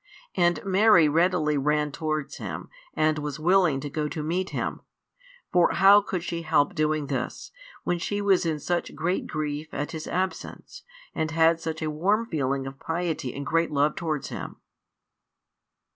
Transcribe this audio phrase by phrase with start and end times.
[0.33, 4.81] And Mary readily ran towards Him, and was willing to go to meet Him.
[5.53, 7.51] For how could she help doing this,
[7.83, 10.81] when she was in such great grief at His absence,
[11.13, 14.55] and had such a warm feeling of piety and great love towards Him?